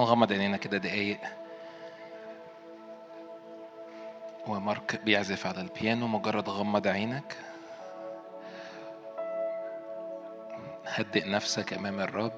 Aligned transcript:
نغمض 0.00 0.32
عينينا 0.32 0.56
كده 0.56 0.78
دقايق. 0.78 1.18
ومارك 4.46 5.00
بيعزف 5.04 5.46
على 5.46 5.60
البيانو 5.60 6.06
مجرد 6.06 6.48
غمض 6.48 6.86
عينك. 6.86 7.36
هدئ 10.86 11.30
نفسك 11.30 11.72
أمام 11.72 12.00
الرب. 12.00 12.32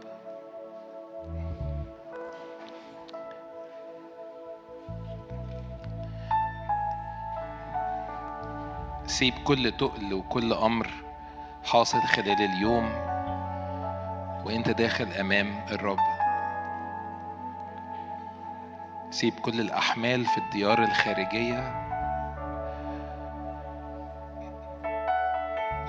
سيب 9.06 9.34
كل 9.44 9.72
تقل 9.78 10.14
وكل 10.14 10.52
أمر 10.52 10.90
حاصل 11.64 12.00
خلال 12.00 12.42
اليوم 12.42 12.84
وأنت 14.44 14.70
داخل 14.70 15.12
أمام 15.12 15.64
الرب. 15.70 16.15
سيب 19.16 19.34
كل 19.34 19.60
الأحمال 19.60 20.24
في 20.24 20.38
الديار 20.38 20.82
الخارجية. 20.82 21.86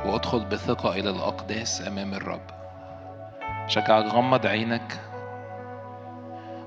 وادخل 0.06 0.46
بثقة 0.46 0.92
إلى 0.92 1.10
الأقداس 1.10 1.88
أمام 1.88 2.14
الرب. 2.14 2.48
شجعك 3.68 4.06
غمض 4.06 4.46
عينك. 4.46 5.02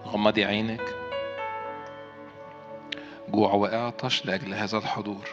غمضي 0.06 0.44
عينك. 0.44 0.82
جوع 3.28 3.52
واعطش 3.52 4.26
لأجل 4.26 4.54
هذا 4.54 4.78
الحضور. 4.78 5.28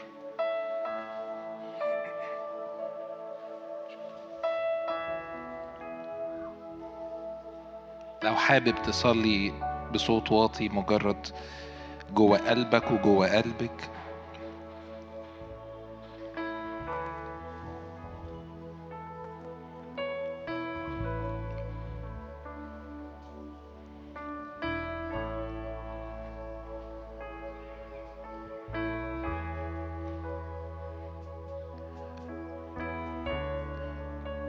لو 8.23 8.35
حابب 8.35 8.75
تصلي 8.75 9.66
بصوت 9.93 10.31
واطي 10.31 10.69
مجرد 10.69 11.27
جوه 12.13 12.49
قلبك 12.49 12.91
وجوه 12.91 13.37
قلبك. 13.37 13.89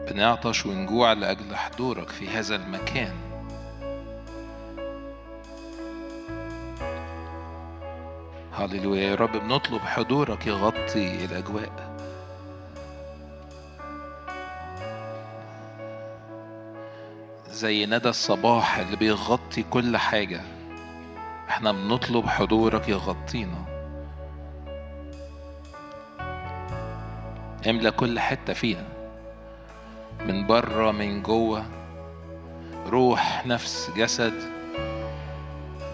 بنعطش 0.09 0.67
ونجوع 0.67 1.13
لأجل 1.13 1.57
حضورك 1.57 2.09
في 2.09 2.29
هذا 2.29 2.57
المكان. 2.57 3.28
هللويا 8.59 9.03
يا 9.03 9.15
رب 9.15 9.33
بنطلب 9.33 9.81
حضورك 9.81 10.47
يغطي 10.47 11.25
الأجواء. 11.25 11.99
زي 17.51 17.87
ندى 17.87 18.09
الصباح 18.09 18.79
اللي 18.79 18.97
بيغطي 18.97 19.63
كل 19.63 19.97
حاجة. 19.97 20.41
إحنا 21.49 21.73
بنطلب 21.73 22.27
حضورك 22.27 22.89
يغطينا 22.89 23.65
املى 27.69 27.91
كل 27.91 28.21
حتة 28.21 28.53
فينا. 28.53 28.89
من 30.21 30.47
بره 30.47 30.91
من 30.91 31.23
جوه. 31.23 31.67
روح 32.87 33.47
نفس 33.47 33.91
جسد. 33.97 34.58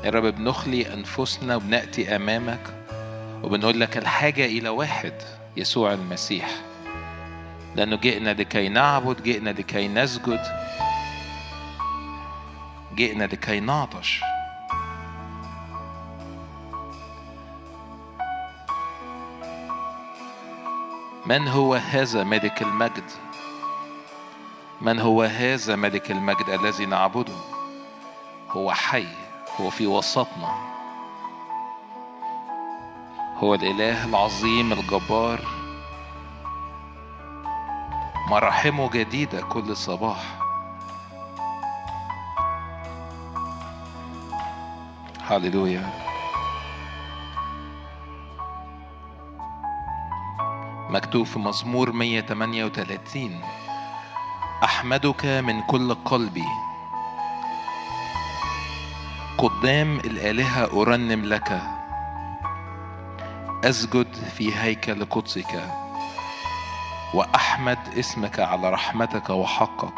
يا 0.04 0.10
رب 0.10 0.22
بنخلي 0.24 0.94
أنفسنا 0.94 1.56
وبنأتي 1.56 2.16
أمامك 2.16 2.74
وبنقول 3.42 3.80
لك 3.80 3.96
الحاجة 3.96 4.44
إلى 4.44 4.68
واحد 4.68 5.12
يسوع 5.56 5.92
المسيح. 5.92 6.50
لأنه 7.76 7.96
جئنا 7.96 8.34
لكي 8.34 8.68
نعبد 8.68 9.22
جئنا 9.22 9.50
لكي 9.50 9.88
نسجد 9.88 10.40
جئنا 12.94 13.24
لكي 13.24 13.60
نعطش. 13.60 14.20
من 21.26 21.48
هو 21.48 21.74
هذا 21.74 22.24
ملك 22.24 22.62
المجد؟ 22.62 23.10
من 24.80 25.00
هو 25.00 25.22
هذا 25.22 25.76
ملك 25.76 26.10
المجد 26.10 26.48
الذي 26.48 26.86
نعبده؟ 26.86 27.36
هو 28.50 28.72
حي. 28.72 29.23
هو 29.60 29.70
في 29.70 29.86
وسطنا. 29.86 30.54
هو 33.36 33.54
الإله 33.54 34.04
العظيم 34.04 34.72
الجبار. 34.72 35.40
مراحمه 38.30 38.90
جديدة 38.90 39.42
كل 39.42 39.76
صباح. 39.76 40.22
هللويا 45.26 45.90
مكتوب 50.90 51.26
في 51.26 51.38
مزمور 51.38 51.92
138 51.92 53.40
أحمدك 54.64 55.24
من 55.26 55.62
كل 55.62 55.94
قلبي. 55.94 56.63
قدام 59.38 59.98
الآلهة 59.98 60.82
أرنم 60.82 61.24
لك. 61.24 61.62
أسجد 63.64 64.14
في 64.36 64.56
هيكل 64.56 65.04
قدسك. 65.04 65.62
وأحمد 67.14 67.78
اسمك 67.98 68.40
على 68.40 68.70
رحمتك 68.70 69.30
وحقك. 69.30 69.94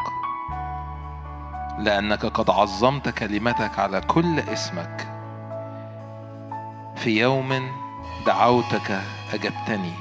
لأنك 1.79 2.25
قد 2.25 2.49
عظمت 2.49 3.09
كلمتك 3.09 3.79
على 3.79 4.01
كل 4.01 4.39
اسمك. 4.39 5.07
في 6.95 7.19
يوم 7.19 7.71
دعوتك 8.25 9.01
أجبتني. 9.33 9.93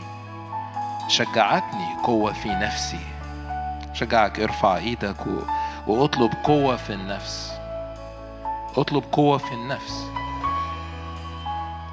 شجعتني 1.08 1.86
قوة 2.02 2.32
في 2.32 2.48
نفسي. 2.48 3.06
شجعك 3.92 4.40
ارفع 4.40 4.76
إيدك. 4.76 5.26
وأطلب 5.86 6.32
قوة 6.44 6.76
في 6.76 6.92
النفس. 6.92 7.55
اطلب 8.76 9.04
قوة 9.12 9.38
في 9.38 9.52
النفس. 9.52 10.10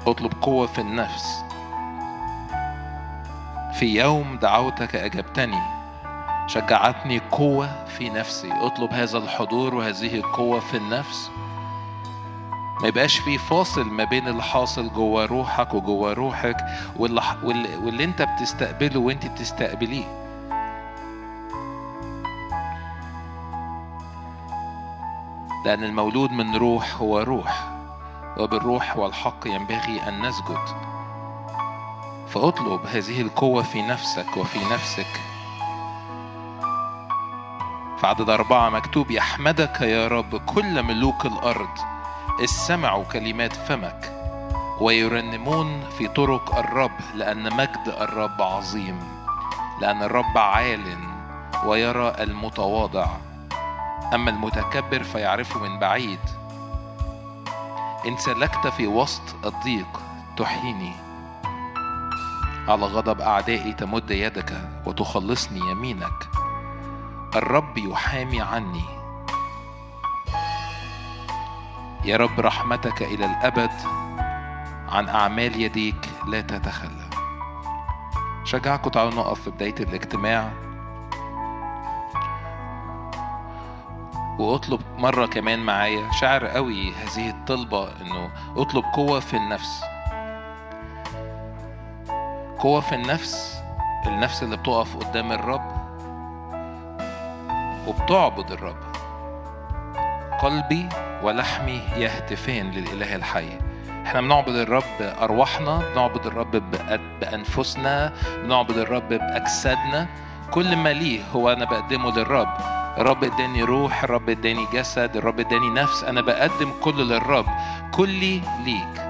اطلب 0.06 0.32
قوة 0.42 0.66
في 0.66 0.80
النفس. 0.80 1.44
في 3.72 4.00
يوم 4.00 4.38
دعوتك 4.42 4.96
أجبتني 4.96 5.62
شجعتني 6.46 7.18
قوة 7.18 7.84
في 7.84 8.10
نفسي. 8.10 8.52
اطلب 8.52 8.92
هذا 8.92 9.18
الحضور 9.18 9.74
وهذه 9.74 10.14
القوة 10.14 10.60
في 10.60 10.76
النفس. 10.76 11.30
ما 12.82 12.88
يبقاش 12.88 13.18
في 13.18 13.38
فاصل 13.38 13.84
ما 13.84 14.04
بين 14.04 14.28
اللي 14.28 14.42
حاصل 14.42 14.92
جوه 14.92 15.24
روحك 15.24 15.74
وجوه 15.74 16.12
روحك 16.12 16.56
واللي, 16.96 17.22
واللي, 17.84 18.04
انت 18.04 18.22
بتستقبله 18.22 19.00
وانت 19.00 19.26
بتستقبليه. 19.26 20.23
لأن 25.64 25.84
المولود 25.84 26.30
من 26.30 26.56
روح 26.56 26.96
هو 26.96 27.18
روح 27.18 27.70
وبالروح 28.38 28.96
والحق 28.96 29.46
ينبغي 29.46 30.08
أن 30.08 30.22
نسجد. 30.22 30.64
فأطلب 32.28 32.86
هذه 32.86 33.20
القوة 33.20 33.62
في 33.62 33.82
نفسك 33.82 34.36
وفي 34.36 34.58
نفسك. 34.72 35.20
في 38.00 38.06
عدد 38.06 38.30
أربعة 38.30 38.70
مكتوب 38.70 39.10
يحمدك 39.10 39.80
يا 39.80 40.08
رب 40.08 40.36
كل 40.36 40.82
ملوك 40.82 41.26
الأرض 41.26 41.78
استمعوا 42.44 43.04
كلمات 43.04 43.52
فمك 43.52 44.12
ويرنمون 44.80 45.82
في 45.98 46.08
طرق 46.08 46.56
الرب 46.56 46.98
لأن 47.14 47.56
مجد 47.56 47.94
الرب 48.00 48.42
عظيم 48.42 49.00
لأن 49.80 50.02
الرب 50.02 50.38
عال 50.38 50.98
ويرى 51.66 52.14
المتواضع. 52.20 53.06
أما 54.14 54.30
المتكبر 54.30 55.02
فيعرفه 55.02 55.60
من 55.60 55.78
بعيد. 55.78 56.18
إن 58.06 58.16
سلكت 58.16 58.66
في 58.66 58.86
وسط 58.86 59.46
الضيق 59.46 60.00
تحييني 60.36 60.92
على 62.68 62.86
غضب 62.86 63.20
أعدائي 63.20 63.72
تمد 63.72 64.10
يدك 64.10 64.70
وتخلصني 64.86 65.70
يمينك. 65.70 66.28
الرب 67.36 67.78
يحامي 67.78 68.40
عني. 68.40 68.84
يا 72.04 72.16
رب 72.16 72.40
رحمتك 72.40 73.02
إلى 73.02 73.26
الأبد. 73.26 73.72
عن 74.88 75.08
أعمال 75.08 75.60
يديك 75.60 76.08
لا 76.26 76.40
تتخلى. 76.40 77.10
شجعكم 78.44 78.90
تعالوا 78.90 79.14
نقف 79.14 79.40
في 79.40 79.50
بداية 79.50 79.74
الاجتماع. 79.80 80.63
واطلب 84.38 84.80
مرة 84.98 85.26
كمان 85.26 85.58
معايا. 85.58 86.10
شعر 86.12 86.46
قوي 86.46 86.92
هذه 86.92 87.30
الطلبة 87.30 87.88
إنه 88.00 88.30
اطلب 88.56 88.84
قوة 88.94 89.20
في 89.20 89.36
النفس. 89.36 89.80
قوة 92.58 92.80
في 92.80 92.94
النفس 92.94 93.54
النفس 94.06 94.42
اللي 94.42 94.56
بتقف 94.56 94.96
قدام 94.96 95.32
الرب 95.32 95.72
وبتعبد 97.86 98.50
الرب. 98.50 98.76
قلبي 100.42 100.88
ولحمي 101.22 101.80
يهتفان 101.96 102.70
للإله 102.70 103.14
الحي. 103.14 103.58
إحنا 104.06 104.20
بنعبد 104.20 104.54
الرب 104.54 104.84
بأرواحنا 105.00 105.82
بنعبد 105.94 106.26
الرب 106.26 106.50
بأنفسنا 107.20 108.12
بنعبد 108.42 108.78
الرب 108.78 109.08
بأجسادنا. 109.08 110.08
كل 110.50 110.76
ما 110.76 110.92
ليه 110.92 111.22
هو 111.34 111.52
أنا 111.52 111.64
بقدمه 111.64 112.10
للرب. 112.10 112.83
الرب 112.98 113.24
اداني 113.24 113.62
روح 113.62 114.04
الرب 114.04 114.30
اداني 114.30 114.66
جسد 114.72 115.16
الرب 115.16 115.40
اداني 115.40 115.70
نفس. 115.70 116.04
أنا 116.04 116.20
بقدم 116.20 116.72
كل 116.80 117.08
للرب 117.08 117.46
كلي 117.94 118.40
ليك. 118.64 119.04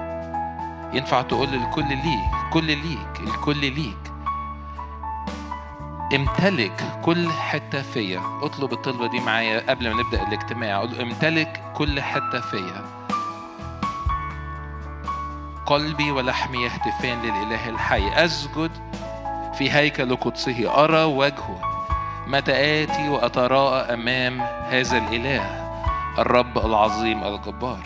ينفع 0.93 1.21
تقول 1.21 1.53
الكل 1.53 1.87
ليك 1.87 2.51
كل 2.53 2.65
ليك 2.65 3.19
الكل 3.19 3.57
ليك. 3.57 3.97
امتلك 6.15 6.99
كل 7.01 7.31
حتة 7.31 7.81
فيا. 7.81 8.21
اطلب 8.41 8.73
الطلبة 8.73 9.07
دي 9.07 9.19
معايا 9.19 9.69
قبل 9.69 9.93
ما 9.93 10.03
نبدأ 10.03 10.27
الاجتماع. 10.27 10.75
أقول 10.75 11.01
امتلك 11.01 11.63
كل 11.73 12.01
حتة 12.01 12.39
فيا. 12.39 12.85
قلبي 15.65 16.11
ولحمي 16.11 16.57
يهتفان 16.63 17.21
للإله 17.21 17.69
الحي. 17.69 18.25
أسجد 18.25 18.71
في 19.57 19.71
هيكل 19.71 20.15
قدسه. 20.15 20.83
أرى 20.83 21.03
وجهه. 21.03 21.74
متى 22.27 22.83
آتي 22.83 23.09
وأتراءى 23.09 23.93
أمام 23.93 24.41
هذا 24.41 24.97
الإله 24.97 25.45
الرب 26.19 26.57
العظيم 26.57 27.23
الجبار. 27.23 27.83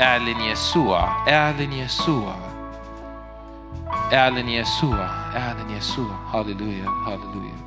اعلن 0.00 0.40
يسوع 0.40 1.28
اعلن 1.28 1.72
يسوع. 1.72 2.34
اعلن 4.12 4.48
يسوع 4.48 5.06
اعلن 5.36 5.70
يسوع. 5.70 6.14
هللويا 6.34 6.88
هللويا. 7.06 7.58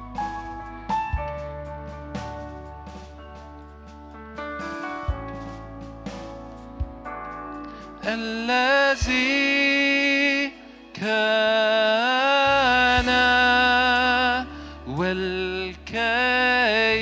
الذي 8.06 9.32
كان 10.94 12.21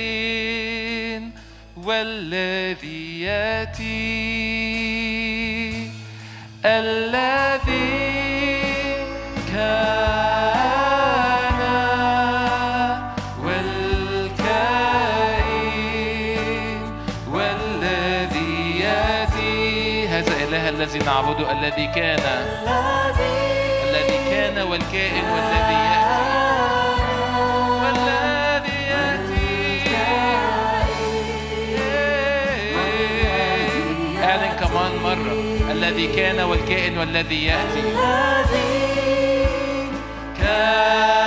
والكائن 0.00 1.22
والذي 1.76 3.20
يأتي 3.20 4.20
الذي 6.64 7.90
كان 9.52 10.00
والكائن 13.44 14.00
والذي 17.28 18.80
يأتي. 18.80 20.08
هذا 20.08 20.34
إله 20.48 20.68
الذي 20.68 20.98
نعبده 20.98 21.52
الذي 21.52 21.86
كان 21.86 22.24
الذي 23.88 24.18
كان 24.30 24.58
والكائن 24.58 25.24
والذي 25.24 25.89
الذي 35.90 36.06
كان 36.06 36.40
والكائن 36.40 36.98
والذي 36.98 37.44
يأتي. 37.44 37.82
كان 40.38 41.19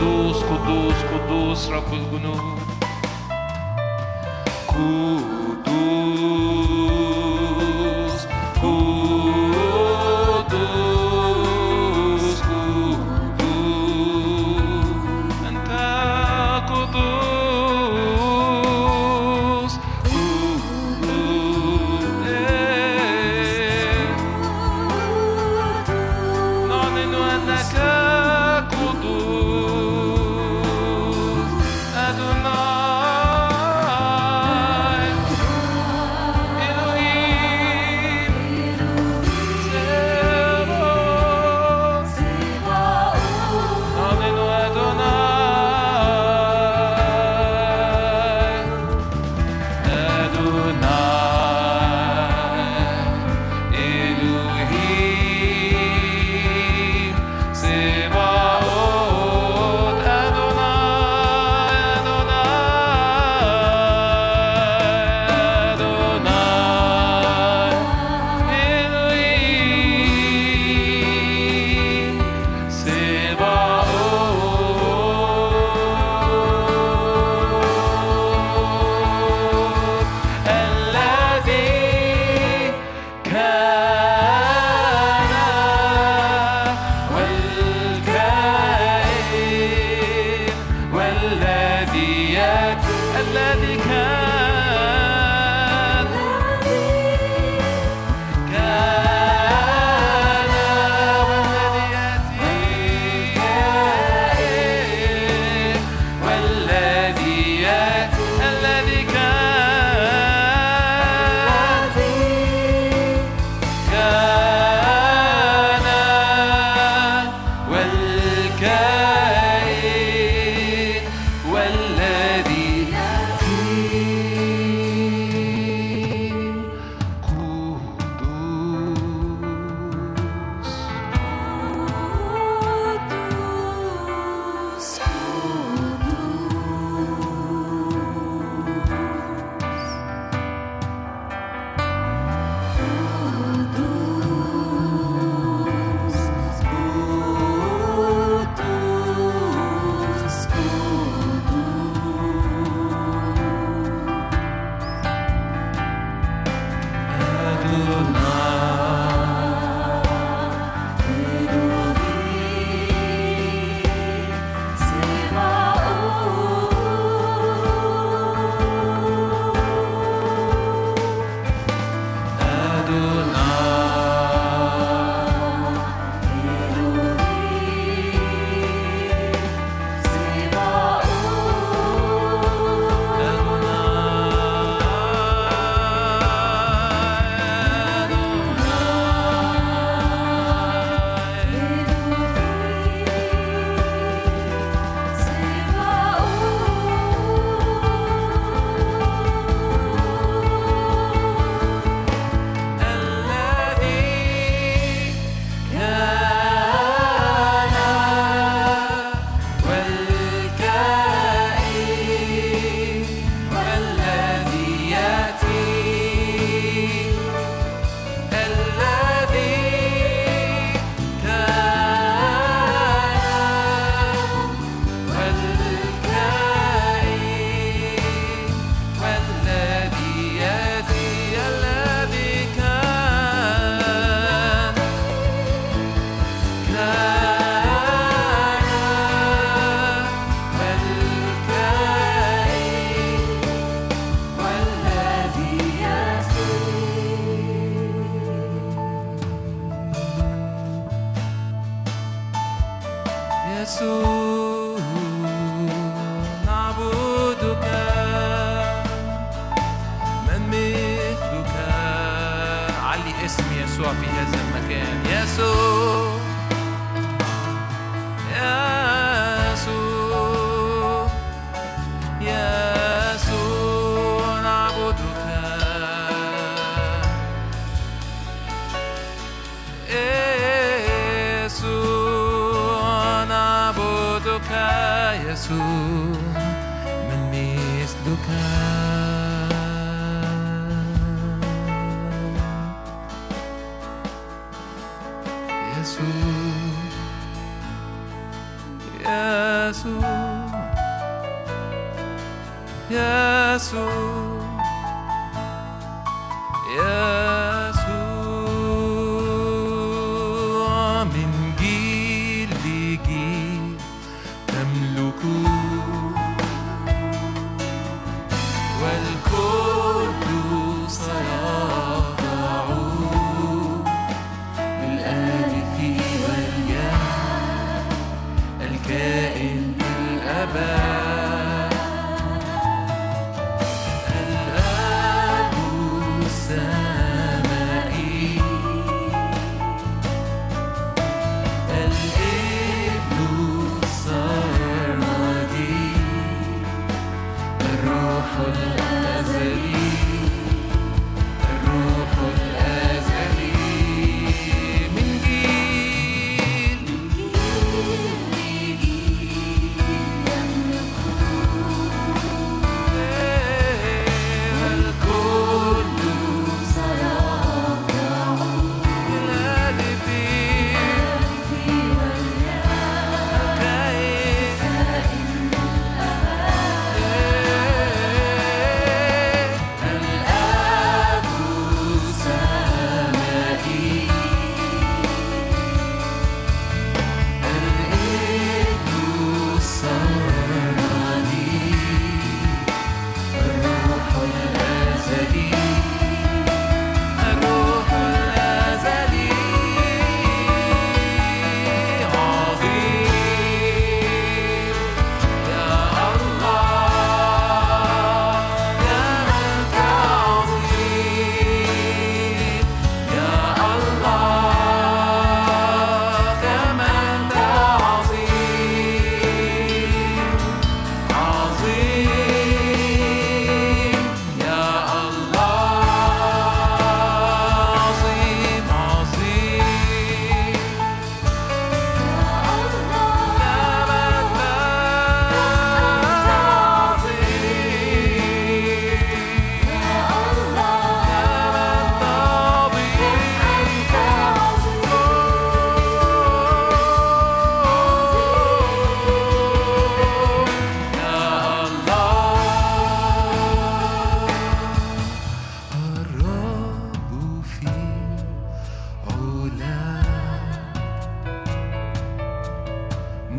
قدوس 0.00 0.36
قدوس 0.42 0.94
قدوس 1.12 1.68
رب 1.68 1.92
الجنود 1.92 2.40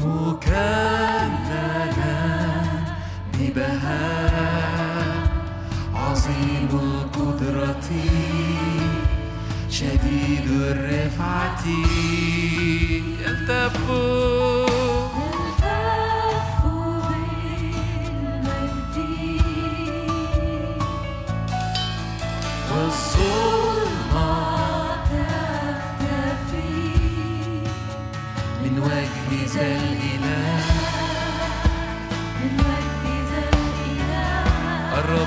مكللا 0.05 1.81
ببهاء 3.34 5.15
عظيم 5.96 6.70
القدرة 6.74 7.89
شديد 9.70 10.48
الرفعة. 10.51 11.65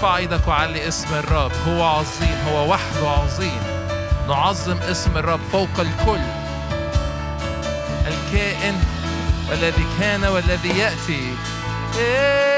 ارفع 0.00 0.16
إيدك 0.16 0.48
وعلي 0.48 0.88
اسم 0.88 1.14
الرب. 1.14 1.52
هو 1.68 1.84
عظيم 1.84 2.38
هو 2.48 2.72
وحده 2.72 3.08
عظيم. 3.08 3.60
نعظم 4.28 4.76
اسم 4.76 5.16
الرب 5.16 5.40
فوق 5.52 5.68
الكل. 5.78 6.20
الكائن 8.06 8.80
والذي 9.50 9.84
كان 10.00 10.24
والذي 10.24 10.78
يأتي. 10.78 11.34
إيه. 11.98 12.49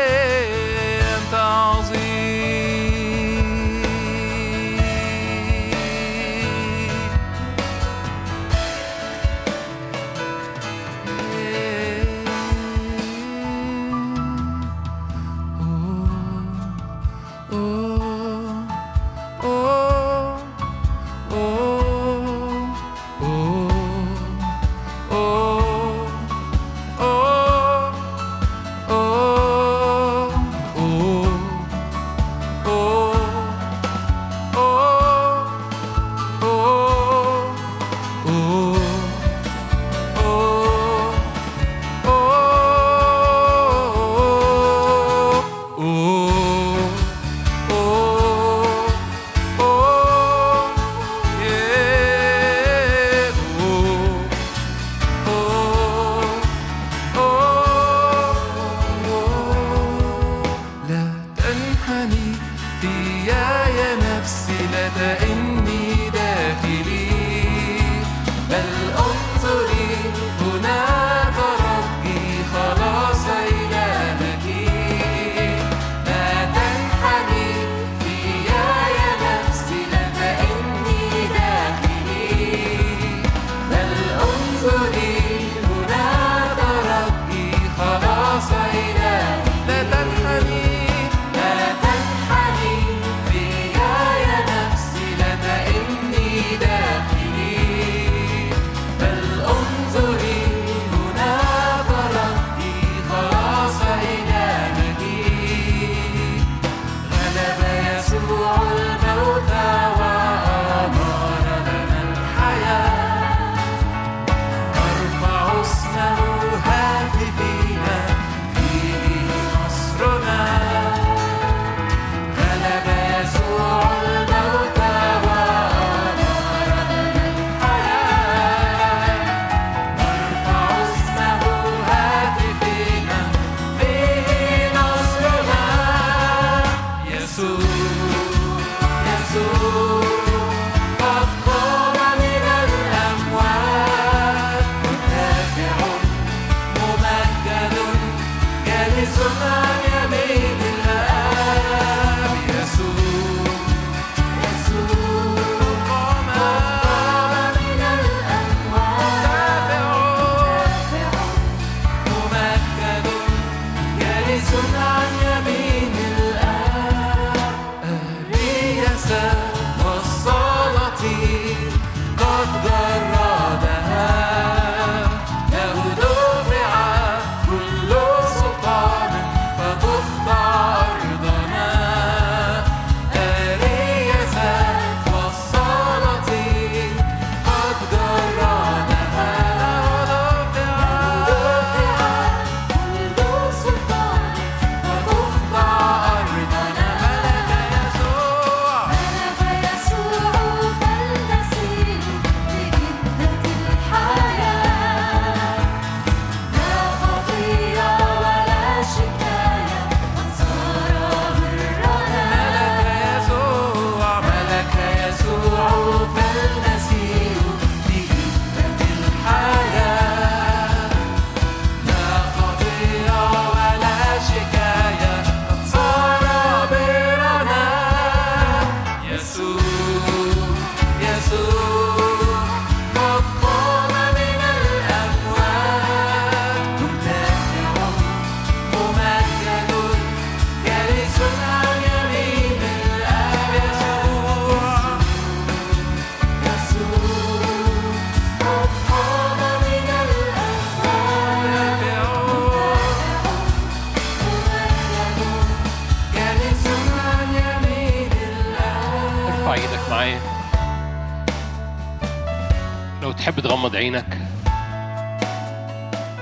عينك 263.70 264.18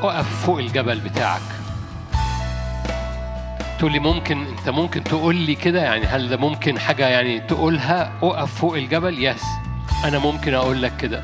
اقف 0.03 0.47
فوق 0.47 0.59
الجبل 0.59 1.01
بتاعك. 1.01 1.41
تقول 3.79 3.93
لي 3.93 3.99
ممكن 3.99 4.47
انت 4.47 4.69
ممكن 4.69 5.05
تقول 5.05 5.37
لي 5.37 5.55
كده؟ 5.55 5.83
يعني 5.83 6.07
هل 6.07 6.29
ده 6.29 6.37
ممكن 6.37 6.79
حاجة 6.79 7.09
يعني 7.09 7.41
تقولها؟ 7.41 8.13
اقف 8.23 8.55
فوق 8.55 8.77
الجبل؟ 8.77 9.25
يس. 9.25 9.43
أنا 10.05 10.19
ممكن 10.19 10.55
أقول 10.55 10.83
لك 10.83 10.97
كده. 10.97 11.23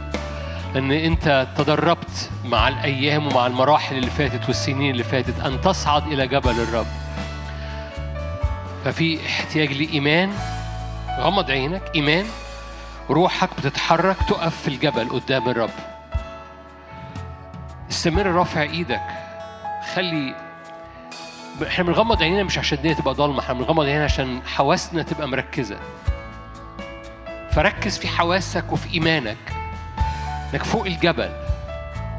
لأن 0.75 0.93
أنت 0.93 1.47
تدربت 1.57 2.31
مع 2.45 2.69
الأيام 2.69 3.27
ومع 3.27 3.47
المراحل 3.47 3.97
اللي 3.97 4.11
فاتت 4.11 4.49
والسنين 4.49 4.91
اللي 4.91 5.05
فاتت 5.05 5.41
أن 5.41 5.61
تصعد 5.61 6.07
إلى 6.07 6.29
جبل 6.29 6.61
الرب. 6.61 6.87
ففي 8.85 9.27
احتياج 9.27 9.73
لإيمان. 9.73 10.33
غمض 11.21 11.51
عينك. 11.51 11.83
إيمان. 11.95 12.25
روحك 13.11 13.49
بتتحرك 13.59 14.17
تقف 14.29 14.63
في 14.63 14.69
الجبل 14.69 15.09
قدام 15.09 15.49
الرب. 15.49 15.96
استمر 17.97 18.27
رافع 18.27 18.63
إيدك. 18.63 19.03
خلي 19.95 20.35
إحنا 21.67 21.85
بنغمض 21.85 22.23
عينينا 22.23 22.43
مش 22.43 22.59
عشان 22.59 22.79
الدنيا 22.79 22.95
تبقى 22.95 23.15
ضلمة 23.15 23.41
إحنا 23.41 23.55
بنغمض 23.55 23.85
عينينا 23.85 24.05
عشان 24.05 24.41
حواسنا 24.47 25.03
تبقى 25.03 25.29
مركزة. 25.29 25.79
فركز 27.51 27.99
في 27.99 28.09
حواسك 28.09 28.73
وفي 28.73 28.95
إيمانك. 28.95 29.37
انك 30.55 30.63
فوق 30.65 30.87
الجبل. 30.87 31.31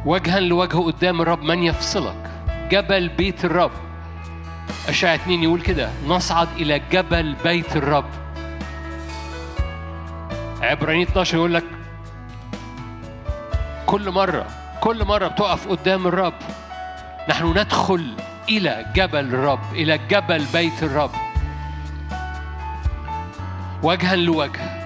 وجها 0.05 0.39
لوجه 0.39 0.77
قدام 0.77 1.21
الرب 1.21 1.41
من 1.41 1.63
يفصلك. 1.63 2.31
جبل 2.71 3.09
بيت 3.09 3.45
الرب. 3.45 3.71
أشعة 4.87 5.15
اتنين 5.15 5.43
يقول 5.43 5.61
كده 5.61 5.89
نصعد 6.07 6.47
إلى 6.55 6.81
جبل 6.91 7.35
بيت 7.43 7.75
الرب. 7.75 8.09
عبرانية 10.61 11.03
12 11.03 11.37
يقول 11.37 11.53
لك 11.53 11.63
كل 13.85 14.11
مرة 14.11 14.45
كل 14.81 15.05
مرة 15.05 15.27
بتقف 15.27 15.67
قدام 15.67 16.07
الرب 16.07 16.33
نحن 17.29 17.45
ندخل 17.47 18.13
إلى 18.49 18.85
جبل 18.95 19.19
الرب 19.19 19.73
إلى 19.73 19.97
جبل 19.97 20.45
بيت 20.53 20.83
الرب. 20.83 21.11
وجها 23.83 24.15
لوجه. 24.15 24.77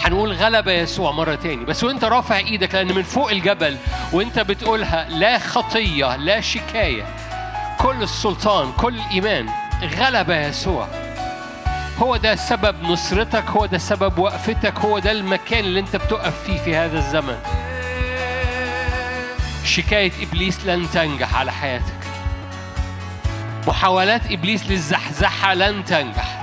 هنقول 0.00 0.32
غلب 0.32 0.68
يسوع 0.68 1.10
مرة 1.12 1.34
تاني. 1.34 1.64
بس 1.64 1.84
وانت 1.84 2.04
رافع 2.04 2.36
إيدك 2.36 2.74
لأن 2.74 2.94
من 2.94 3.02
فوق 3.02 3.30
الجبل 3.30 3.76
وانت 4.12 4.38
بتقولها 4.38 5.08
لا 5.08 5.38
خطية 5.38 6.16
لا 6.16 6.40
شكاية. 6.40 7.04
كل 7.78 8.02
السلطان 8.02 8.72
كل 8.72 8.94
الإيمان 8.94 9.48
غلب 9.98 10.30
يسوع. 10.30 10.88
هو 11.98 12.16
ده 12.16 12.34
سبب 12.36 12.82
نصرتك 12.82 13.44
هو 13.44 13.66
ده 13.66 13.78
سبب 13.78 14.18
وقفتك 14.18 14.78
هو 14.78 14.98
ده 14.98 15.10
المكان 15.10 15.64
اللي 15.64 15.80
انت 15.80 15.96
بتقف 15.96 16.42
فيه 16.42 16.58
في 16.58 16.76
هذا 16.76 16.98
الزمن. 16.98 17.36
شكاية 19.70 20.12
إبليس 20.22 20.66
لن 20.66 20.90
تنجح 20.90 21.34
على 21.34 21.52
حياتك. 21.52 22.00
محاولات 23.66 24.20
إبليس 24.30 24.66
للزحزحة 24.66 25.54
لن 25.54 25.84
تنجح. 25.84 26.40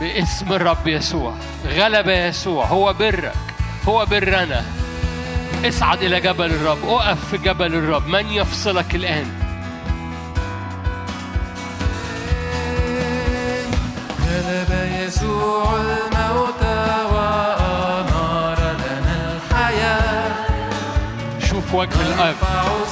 باسم 0.00 0.52
الرب 0.52 0.86
يسوع 0.86 1.34
غلب 1.66 2.08
يسوع 2.08 2.64
هو 2.64 2.92
برك 2.92 3.32
هو 3.88 4.06
برنا. 4.06 4.64
اصعد 5.64 6.02
إلى 6.02 6.20
جبل 6.20 6.46
الرب 6.46 6.88
أقف 6.88 7.28
في 7.30 7.38
جبل 7.38 7.74
الرب 7.74 8.06
من 8.06 8.26
يفصلك 8.26 8.94
الآن؟ 8.94 9.26
غلب 14.26 14.90
يسوع. 15.00 16.05
foi 21.66 21.86
que 21.88 21.98
l'œuvre. 21.98 22.85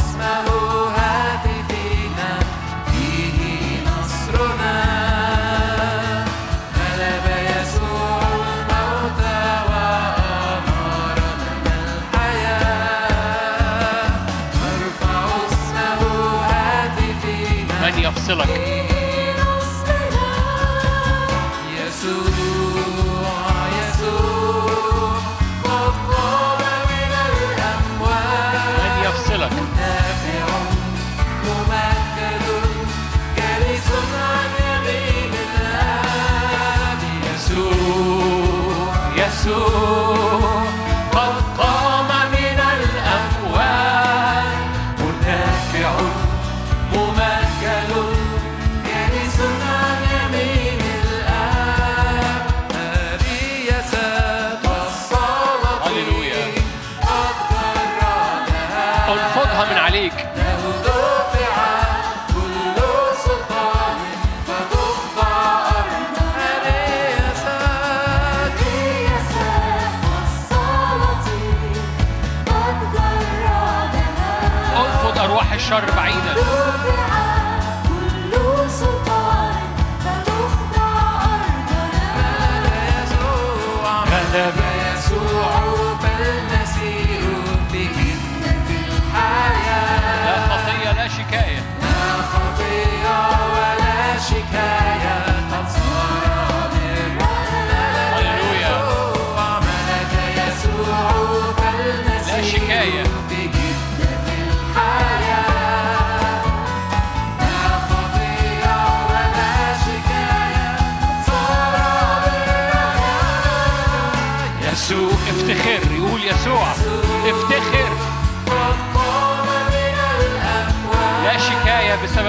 الشر 75.65 75.91
بعيدا. 75.97 76.34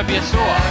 شكاية 0.08 0.65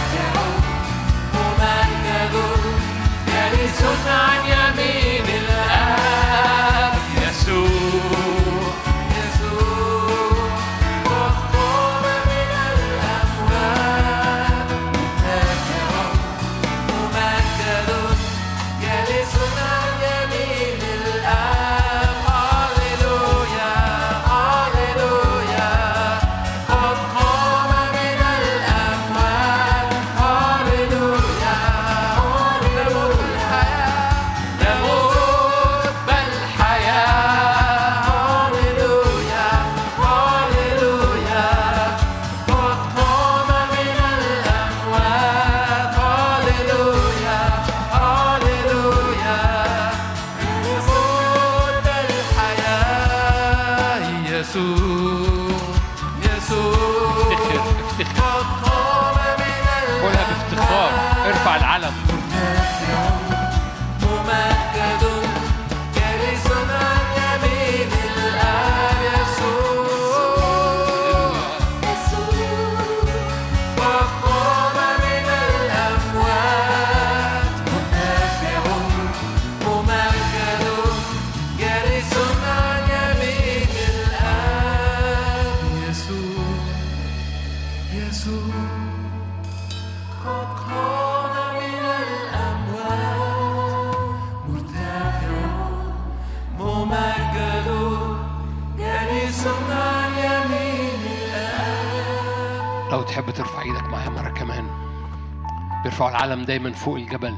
دايما 106.45 106.71
فوق 106.71 106.95
الجبل. 106.95 107.35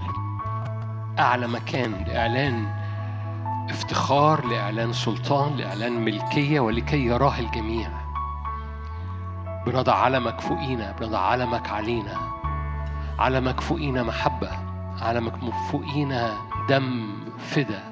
أعلى 1.19 1.47
مكان 1.47 2.03
لإعلان 2.07 2.67
افتخار 3.69 4.45
لإعلان 4.45 4.93
سلطان 4.93 5.55
لإعلان 5.55 6.05
ملكية 6.05 6.59
ولكي 6.59 7.05
يراه 7.05 7.39
الجميع. 7.39 7.89
بنضع 9.65 9.95
علمك 9.95 10.41
فوقينا 10.41 10.95
بنضع 10.99 11.19
علمك 11.19 11.69
علينا. 11.69 12.17
علمك 13.19 13.59
فوقينا 13.59 14.03
محبة 14.03 14.49
علمك 15.01 15.33
فوقينا 15.71 16.33
دم 16.69 17.09
فدا. 17.37 17.83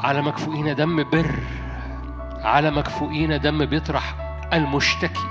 علمك 0.00 0.38
فوقينا 0.38 0.72
دم 0.72 1.04
بر 1.10 1.38
علمك 2.44 2.88
فوقينا 2.88 3.36
دم 3.36 3.64
بيطرح 3.64 4.14
المشتكي. 4.52 5.26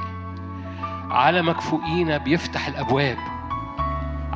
علمك 1.10 1.62
فوقينا 1.62 2.18
بيفتح 2.18 2.68
الأبواب. 2.68 3.18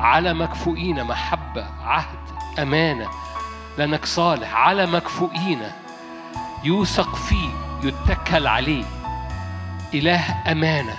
علمك 0.04 0.54
فوقينا 0.54 1.02
محبة 1.02 1.66
عهد 1.84 2.18
أمانة. 2.58 3.08
لأنك 3.78 4.04
صالح 4.04 4.54
علمك 4.54 5.08
فوقينا 5.08 5.72
يوثق 6.64 7.14
فيه 7.14 7.48
يتكل 7.82 8.46
عليه. 8.46 8.84
إله 9.94 10.52
أمانة. 10.52 10.94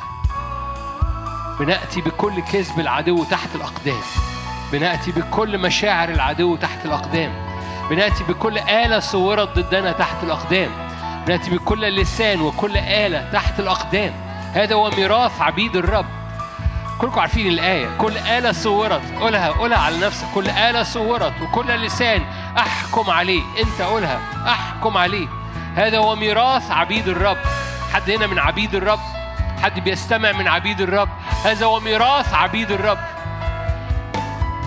بنأتي 1.60 2.02
بكل 2.02 2.42
كذب 2.42 2.80
العدو 2.80 3.24
تحت 3.24 3.56
الأقدام. 3.56 4.02
بنأتي 4.72 5.12
بكل 5.12 5.58
مشاعر 5.58 6.10
العدو 6.10 6.56
تحت 6.56 6.86
الأقدام. 6.86 7.32
بنأتي 7.90 8.24
بكل 8.24 8.58
آلة 8.58 9.00
صورت 9.00 9.60
ضدنا 9.60 9.92
تحت 9.92 10.24
الأقدام. 10.24 10.70
بنأتي 11.28 11.52
بكل 11.52 11.82
لسان 11.82 12.42
وكل 12.42 12.78
آلة 12.78 13.30
تحت 13.32 13.60
الأقدام. 13.60 14.14
هذا 14.54 14.76
هو 14.76 14.90
ميراث 14.90 15.42
عبيد 15.42 15.76
الرب. 15.76 16.25
كلكم 17.02 17.20
عارفين 17.20 17.48
الآية. 17.48 17.98
كل 17.98 18.18
آلة 18.18 18.52
صورت. 18.52 19.02
قولها 19.22 19.50
قولها 19.50 19.78
على 19.78 19.98
نفسك. 19.98 20.28
كل 20.36 20.50
آلة 20.50 20.84
صورت 20.84 21.34
وكل 21.42 21.68
لسان 21.68 22.22
أحكم 22.58 23.10
عليه. 23.10 23.42
أنت 23.60 23.82
قولها. 23.82 24.20
أحكم 24.48 24.98
عليه. 24.98 25.28
هذا 25.76 25.98
هو 25.98 26.16
ميراث 26.16 26.72
عبيد 26.72 27.08
الرب. 27.08 27.38
حد 27.94 28.10
هنا 28.10 28.28
من 28.28 28.40
عبيد 28.40 28.76
الرب؟ 28.76 29.00
حد 29.64 29.80
بيستمع 29.80 30.32
من 30.32 30.48
عبيد 30.48 30.82
الرب؟ 30.82 31.10
هذا 31.46 31.66
هو 31.66 31.80
ميراث 31.80 32.34
عبيد 32.34 32.72
الرب. 32.72 32.98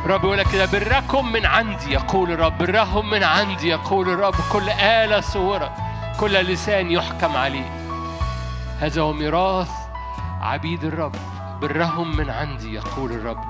الرب 0.04 0.24
يقول 0.24 0.38
لك 0.38 0.46
كده 0.52 0.66
بركم 0.66 1.32
من 1.32 1.46
عندي 1.46 1.92
يقول 1.92 2.32
الرب. 2.32 2.58
برهم 2.58 3.10
من 3.10 3.22
عندي 3.22 3.68
يقول 3.68 4.08
الرب. 4.08 4.34
كل 4.52 4.70
آلة 4.70 5.20
صورت. 5.20 5.72
كل 6.20 6.32
لسان 6.32 6.90
يحكم 6.90 7.36
عليه. 7.36 7.70
هذا 8.80 9.02
هو 9.02 9.12
ميراث 9.12 9.70
عبيد 10.40 10.84
الرب. 10.84 11.14
برهم 11.60 12.16
من 12.16 12.30
عندي 12.30 12.74
يقول 12.74 13.12
الرب. 13.12 13.44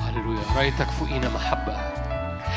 هللويا. 0.00 0.38
رأيتك 0.56 0.90
فوقينا 0.90 1.28
محبة. 1.28 1.76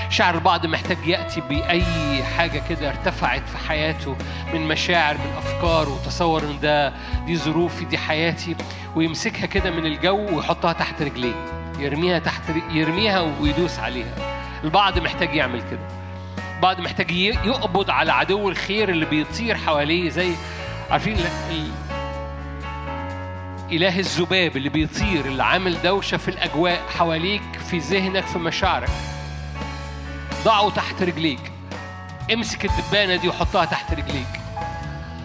شعر 0.09 0.35
البعض 0.35 0.65
محتاج 0.65 1.07
يأتي 1.07 1.41
بأي 1.41 2.23
حاجة 2.23 2.61
كده 2.69 2.89
ارتفعت 2.89 3.49
في 3.49 3.57
حياته 3.57 4.15
من 4.53 4.67
مشاعر 4.67 5.13
من 5.17 5.33
أفكار 5.37 5.89
وتصور 5.89 6.43
إن 6.43 6.59
ده 6.59 6.93
دي 7.25 7.37
ظروفي 7.37 7.85
دي 7.85 7.97
حياتي 7.97 8.55
ويمسكها 8.95 9.45
كده 9.45 9.71
من 9.71 9.85
الجو 9.85 10.35
ويحطها 10.35 10.73
تحت 10.73 11.01
رجليه. 11.01 11.45
يرميها 11.79 12.19
تحت 12.19 12.41
يرميها 12.71 13.19
ويدوس 13.41 13.79
عليها. 13.79 14.13
البعض 14.63 14.99
محتاج 14.99 15.35
يعمل 15.35 15.61
كده. 15.71 15.87
بعض 16.61 16.81
محتاج 16.81 17.11
يقبض 17.11 17.91
على 17.91 18.11
عدو 18.13 18.49
الخير 18.49 18.89
اللي 18.89 19.05
بيطير 19.05 19.57
حواليه 19.57 20.09
زي 20.09 20.31
عارفين 20.91 21.17
إله 23.71 23.99
الذباب 23.99 24.57
اللي 24.57 24.69
بيطير 24.69 25.25
اللي 25.25 25.43
عامل 25.43 25.81
دوشة 25.81 26.17
في 26.17 26.27
الأجواء 26.27 26.81
حواليك 26.97 27.59
في 27.69 27.77
ذهنك 27.77 28.25
في 28.25 28.39
مشاعرك. 28.39 28.89
ضعه 30.43 30.69
تحت 30.69 31.03
رجليك. 31.03 31.51
امسك 32.33 32.65
الدبانة 32.65 33.15
دي 33.15 33.29
وحطها 33.29 33.65
تحت 33.65 33.91
رجليك. 33.91 34.27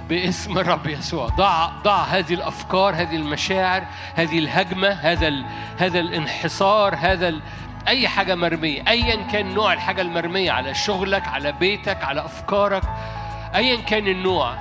باسم 0.09 0.59
الرب 0.59 0.87
يسوع. 0.87 1.29
ضع 1.29 1.67
ضع 1.67 2.05
هذه 2.05 2.35
الأفكار 2.35 2.95
هذه 2.95 3.17
المشاعر 3.17 3.85
هذه 4.15 4.39
الهجمة 4.39 4.89
هذا 4.89 5.29
ال... 5.29 5.45
هذا 5.79 6.01
الانحصار 6.01 6.95
هذا 6.95 7.29
ال... 7.29 7.41
أي 7.89 8.09
حاجة 8.09 8.35
مرمية. 8.35 8.85
ايا 8.89 9.17
كان 9.33 9.55
نوع 9.55 9.73
الحاجة 9.73 10.01
المرمية 10.03 10.51
على 10.53 10.75
شغلك 10.75 11.29
على 11.29 11.53
بيتك 11.53 12.05
على 12.05 12.25
أفكارك. 12.25 12.83
ايا 13.55 13.81
كان 13.81 14.09
النوع. 14.09 14.55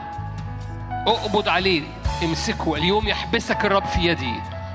أقبض 1.07 1.49
عليه. 1.49 1.83
امسكه 2.23 2.75
اليوم 2.75 3.07
يحبسك 3.07 3.65
الرب 3.65 3.85
في 3.85 3.99
يدي. 3.99 4.33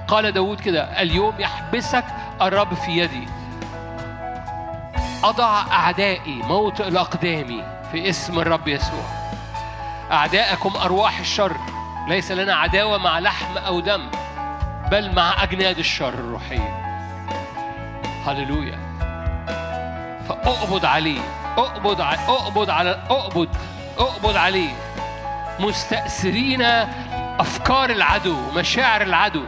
قال 0.08 0.32
داود 0.32 0.60
كده 0.60 1.02
اليوم 1.02 1.34
يحبسك 1.38 2.04
الرب 2.42 2.74
في 2.74 2.90
يدي. 2.90 3.28
أضع 5.24 5.60
أعدائي 5.72 6.34
موطئ 6.34 6.88
الأقدام 6.88 7.62
في 7.92 8.10
اسم 8.10 8.38
الرب 8.38 8.68
يسوع. 8.68 9.04
أعداءكم 10.12 10.76
أرواح 10.76 11.18
الشر. 11.18 11.56
ليس 12.08 12.32
لنا 12.32 12.54
عداوة 12.54 12.98
مع 12.98 13.18
لحم 13.18 13.58
أو 13.58 13.80
دم 13.80 14.10
بل 14.90 15.14
مع 15.14 15.42
أجناد 15.42 15.78
الشر 15.78 16.08
الروحية 16.08 16.86
هللويا. 18.26 18.78
فأقبض 20.28 20.84
عليه. 20.84 21.20
أقبض 21.58 22.00
ع... 22.00 22.14
أقبض 22.14 22.70
على 22.70 22.90
أقبض 23.10 23.48
أقبض 23.98 24.36
عليه. 24.36 24.72
مستأثرين 25.60 26.62
أفكار 27.40 27.90
العدو 27.90 28.50
مشاعر 28.50 29.02
العدو. 29.02 29.44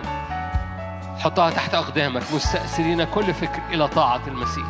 حطها 1.19 1.51
تحت 1.51 1.75
أقدامك 1.75 2.23
مستأثرين 2.35 3.05
كل 3.05 3.35
فكر 3.35 3.63
إلى 3.71 3.89
طاعة 3.89 4.21
المسيح. 4.27 4.67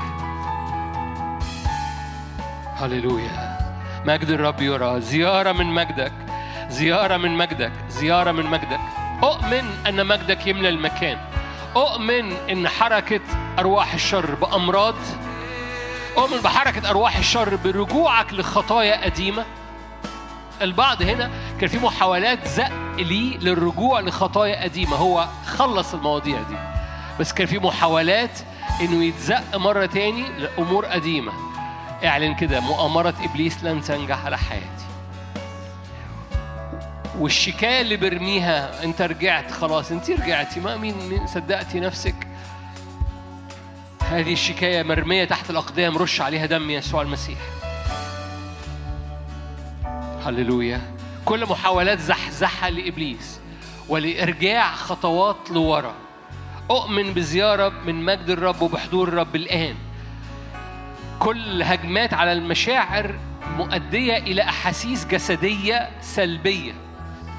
هللويا. 2.77 3.59
مجد 4.05 4.29
الرب 4.29 4.61
يرى. 4.61 5.01
زيارة 5.01 5.53
من 5.53 5.67
مجدك. 5.67 6.13
زيارة 6.69 7.17
من 7.17 7.31
مجدك. 7.31 7.73
زيارة 7.89 8.33
من 8.33 8.47
مجدك. 8.47 8.81
أؤمن 9.23 9.65
أن 9.89 10.07
مجدك 10.07 10.47
يملى 10.47 10.69
المكان. 10.69 11.19
أؤمن 11.77 12.33
أن 12.33 12.69
حركة 12.69 13.21
أرواح 13.59 13.95
الشر 13.95 14.35
بأمراض. 14.35 14.95
أؤمن 16.17 16.41
بحركة 16.41 16.91
أرواح 16.91 17.17
الشر 17.17 17.57
برجوعك 17.57 18.33
لخطايا 18.33 19.05
قديمة. 19.05 19.45
البعض 20.63 21.03
هنا 21.03 21.31
كان 21.61 21.69
في 21.69 21.79
محاولات 21.79 22.49
زق 22.49 22.73
ليه 22.99 23.39
للرجوع 23.39 24.01
لخطايا 24.01 24.63
قديمة 24.63 24.97
هو 24.97 25.29
خلص 25.47 25.95
المواضيع 25.95 26.43
دي. 26.43 26.57
بس 27.21 27.33
كان 27.33 27.47
في 27.47 27.59
محاولات 27.59 28.39
إنه 28.81 29.05
يتزق 29.05 29.57
مرة 29.57 29.87
تاني 29.87 30.25
لأمور 30.39 30.87
قديمة. 30.87 31.33
اعلن 32.05 32.35
كده 32.35 32.61
مؤامرة 32.61 33.15
إبليس 33.25 33.65
لن 33.65 33.83
تنجح 33.83 34.25
على 34.25 34.39
حياتي. 34.39 34.67
والشكاية 37.19 37.81
اللي 37.81 37.97
برميها 37.97 38.85
أنت 38.85 39.03
رجعت 39.03 39.51
خلاص 39.51 39.91
أنت 39.91 40.11
رجعتي 40.11 40.61
ما 40.61 40.77
مين 40.77 41.27
صدقتي 41.27 41.81
نفسك؟ 41.81 42.15
هذه 44.11 44.33
الشكاية 44.33 44.83
مرمية 44.83 45.25
تحت 45.25 45.51
الأقدام 45.51 45.99
رش 45.99 46.21
عليها 46.21 46.47
دم 46.47 46.71
يسوع 46.71 47.03
المسيح. 47.03 47.39
هللويا. 50.25 50.81
كل 51.25 51.47
محاولات 51.47 51.99
زحزحة 51.99 52.69
لإبليس 52.69 53.41
ولإرجاع 53.89 54.75
خطوات 54.75 55.51
لورا. 55.51 55.95
أؤمن 56.71 57.15
بزيارة 57.15 57.69
من 57.87 58.05
مجد 58.05 58.31
الرب 58.31 58.63
وبحضور 58.63 59.09
الرب 59.09 59.37
الآن. 59.37 59.75
كل 61.19 61.63
هجمات 61.63 62.15
على 62.15 62.33
المشاعر 62.33 63.19
مؤدية 63.57 64.17
إلى 64.17 64.43
أحاسيس 64.43 65.07
جسدية 65.07 65.91
سلبية. 66.01 66.73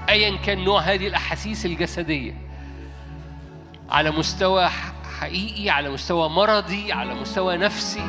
أيا 0.09 0.37
كان 0.37 0.63
نوع 0.63 0.81
هذه 0.81 1.07
الأحاسيس 1.07 1.65
الجسدية. 1.65 2.33
على 3.89 4.11
مستوى 4.11 4.69
حقيقي 5.19 5.69
على 5.69 5.89
مستوى 5.89 6.29
مرضي 6.29 6.91
على 6.91 7.13
مستوى 7.13 7.57
نفسي. 7.57 8.03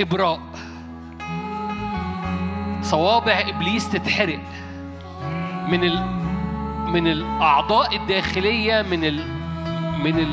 إبراء. 0.00 0.40
صوابع 2.82 3.40
إبليس 3.48 3.90
تتحرق 3.90 4.40
من 5.68 5.84
ال 5.84 6.22
من 6.92 7.06
الأعضاء 7.06 7.96
الداخلية 7.96 8.82
من 8.82 9.04
ال 9.04 9.26
من 10.04 10.26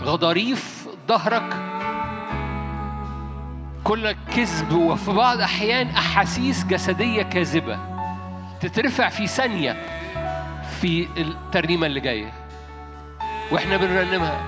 الغضاريف 0.00 0.88
ظهرك. 1.08 1.56
كل 3.84 4.12
كذب 4.36 4.72
وفي 4.72 5.12
بعض 5.12 5.36
الاحيان 5.36 5.88
أحاسيس 5.88 6.64
جسدية 6.64 7.22
كاذبة 7.22 7.78
تترفع 8.60 9.08
في 9.08 9.26
ثانية 9.26 9.76
في 10.80 11.08
الترنيمة 11.16 11.86
اللي 11.86 12.00
جاية. 12.00 12.32
وإحنا 13.52 13.76
بنرنمها. 13.76 14.40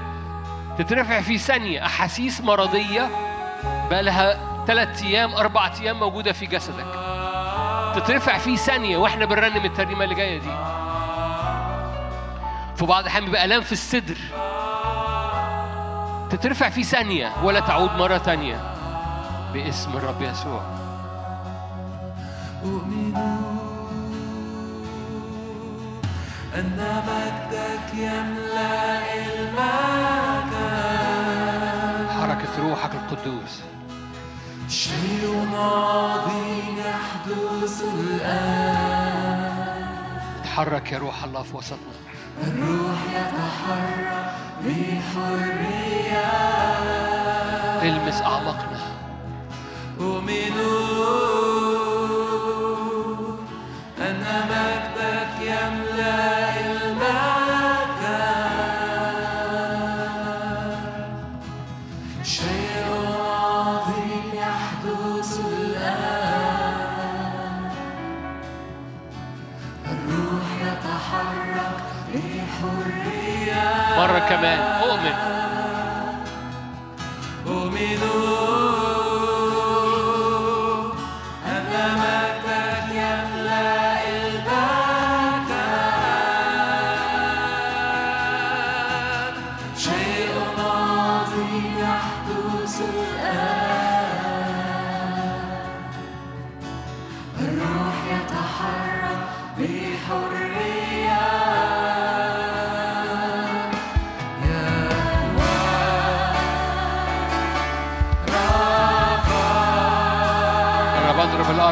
تترفع 0.78 1.20
في 1.20 1.38
ثانية 1.38 1.86
أحاسيس 1.86 2.40
مرضية 2.40 3.08
بقالها 3.90 4.49
ثلاث 4.70 5.02
أيام 5.02 5.34
أربع 5.34 5.70
أيام 5.80 6.00
موجودة 6.00 6.32
في 6.32 6.46
جسدك. 6.46 6.86
تترفع 7.94 8.38
فيه 8.38 8.56
ثانية 8.56 8.96
وإحنا 8.96 9.24
بنرنم 9.24 9.64
الترنيمة 9.64 10.04
اللي 10.04 10.14
جاية 10.14 10.38
دي. 10.38 10.50
في 12.76 12.86
بعض 12.86 13.02
الأحيان 13.02 13.24
بيبقى 13.24 13.44
آلام 13.44 13.62
في 13.62 13.72
الصدر. 13.72 14.16
تترفع 16.30 16.68
فيه 16.68 16.82
ثانية 16.82 17.32
ولا 17.42 17.60
تعود 17.60 17.92
مرة 17.92 18.16
تانية 18.18 18.60
باسم 19.52 19.96
الرب 19.96 20.22
يسوع. 20.22 20.62
أن 26.54 27.02
مجدك 27.06 27.94
يملأ 27.94 28.98
المكان. 29.16 30.70
حركة 32.20 32.68
روحك 32.68 32.90
القدوس. 32.94 33.62
شيء 34.90 35.24
عظيم 35.54 36.76
يحدث 36.78 37.76
الآن. 37.94 39.50
اتحرك 40.40 40.92
يا 40.92 40.98
روح 40.98 41.24
الله 41.24 41.42
في 41.42 41.56
وسطنا. 41.56 41.94
الروح 42.46 43.00
يتحرك 43.18 44.34
بحرية. 44.64 46.30
المس 47.82 48.22
أعماقنا 48.22 48.80
أؤمنوا 50.00 51.49
مرة 74.30 74.36
كمان 74.36 74.69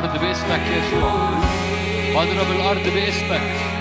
الأرض 0.08 0.22
باسمك 0.22 0.60
يسوع. 0.66 1.30
بضرب 2.14 2.50
الأرض 2.56 2.88
باسمك. 2.94 3.77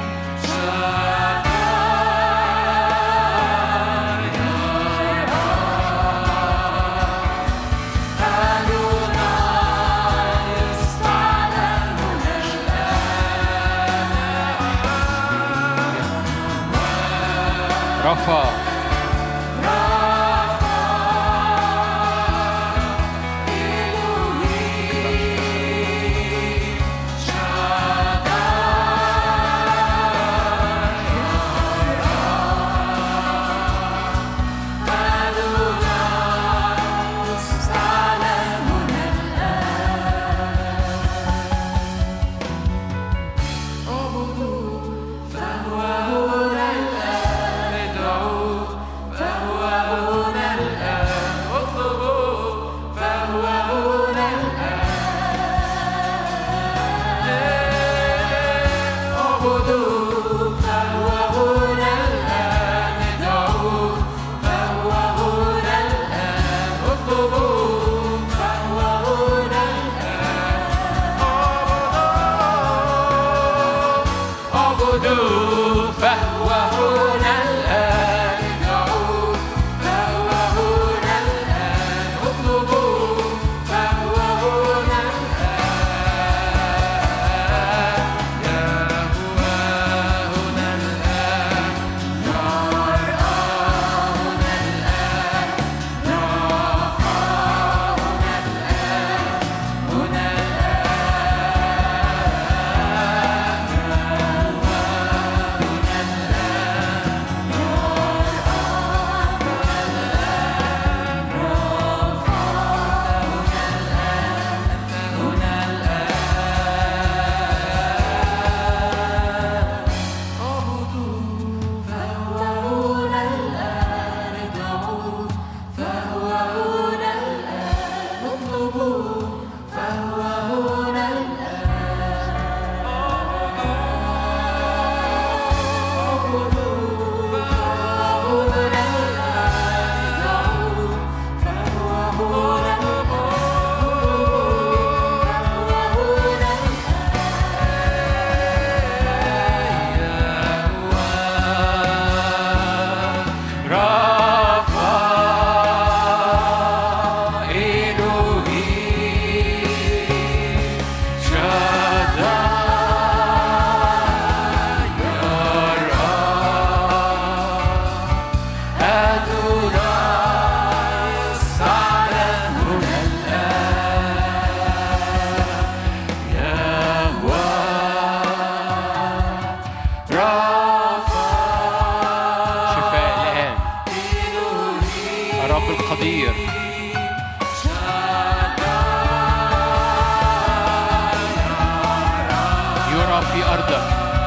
في 193.38 193.44
أرضك. 193.44 193.84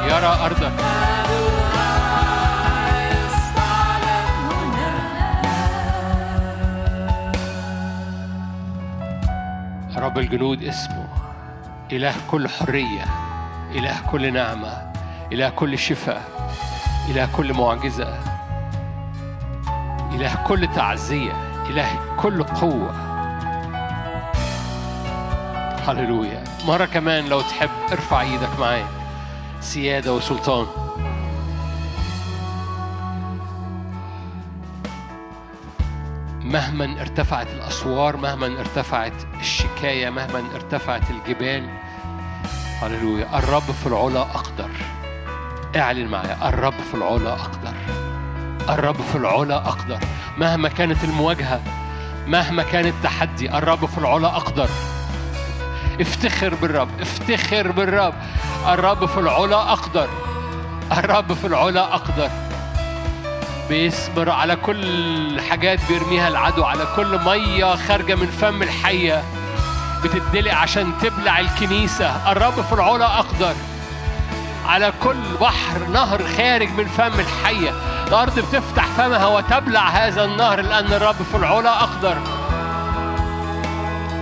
يرى 0.07 0.27
أرضك. 0.27 0.73
رب 9.97 10.19
الجنود 10.19 10.63
اسمه. 10.63 11.09
إله 11.93 12.15
كل 12.31 12.49
حرية. 12.49 13.05
إله 13.75 14.01
كل 14.11 14.33
نعمة. 14.33 14.93
إله 15.33 15.49
كل 15.49 15.79
شفاء. 15.79 16.23
إله 17.09 17.29
كل 17.37 17.53
معجزة. 17.53 18.19
إله 20.15 20.35
كل 20.47 20.69
تعزية. 20.75 21.33
إله 21.71 21.89
كل 22.17 22.43
قوة. 22.43 23.11
هللويا. 25.89 26.45
مرة 26.67 26.85
كمان 26.85 27.25
لو 27.25 27.41
تحب 27.41 27.71
ارفع 27.93 28.21
إيدك 28.21 28.61
معايا. 28.61 29.00
سيادة 29.61 30.15
وسلطان. 30.15 30.67
مهما 36.45 37.01
ارتفعت 37.01 37.47
الأسوار 37.47 38.17
مهما 38.17 38.47
ارتفعت 38.47 39.13
الشكاية 39.41 40.11
مهما 40.11 40.43
ارتفعت 40.55 41.03
الجبال 41.11 41.71
هللويا 42.83 43.39
الرب 43.39 43.63
في 43.63 43.87
العلا 43.87 44.21
أقدر. 44.21 44.71
اعلن 45.77 46.09
معايا 46.09 46.49
الرب 46.49 46.75
في 46.91 46.95
العلا 46.95 47.33
أقدر. 47.33 47.75
الرب 48.69 49.01
في 49.01 49.17
العلا 49.17 49.57
أقدر. 49.57 49.99
مهما 50.39 50.69
كانت 50.69 51.05
المواجهة 51.05 51.61
مهما 52.27 52.63
كان 52.63 52.87
التحدي 52.87 53.59
الرب 53.59 53.87
في 53.87 53.99
العلا 53.99 54.37
أقدر. 54.37 54.69
افتخر 56.01 56.55
بالرب 56.55 57.01
افتخر 57.01 57.71
بالرب. 57.71 58.15
الرب 58.69 59.07
في 59.07 59.21
العلا 59.21 59.73
أقدر. 59.73 60.09
الرب 60.93 61.33
في 61.33 61.47
العلا 61.47 61.95
أقدر. 61.95 62.31
بيصبر 63.69 64.31
على 64.31 64.57
كل 64.57 65.41
حاجات 65.51 65.79
بيرميها 65.89 66.29
العدو 66.29 66.65
على 66.65 66.87
كل 66.97 67.19
مية 67.25 67.77
خارجة 67.77 68.15
من 68.15 68.27
فم 68.27 68.63
الحية 68.63 69.23
بتدلق 70.05 70.55
عشان 70.55 70.93
تبلع 71.03 71.41
الكنيسة. 71.41 72.33
الرب 72.33 72.65
في 72.65 72.73
العلا 72.73 73.19
أقدر. 73.19 73.55
على 74.67 74.93
كل 75.03 75.37
بحر 75.41 75.79
نهر 75.93 76.23
خارج 76.37 76.69
من 76.69 76.87
فم 76.87 77.21
الحية. 77.21 77.71
الأرض 78.09 78.39
بتفتح 78.39 78.85
فمها 78.85 79.27
وتبلع 79.27 79.89
هذا 79.89 80.25
النهر 80.25 80.61
لأن 80.61 80.93
الرب 80.93 81.17
في 81.31 81.37
العلا 81.37 81.83
أقدر. 81.83 82.17